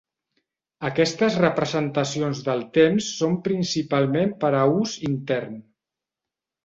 [0.87, 5.65] Aquestes representacions del temps són principalment per a ús intern.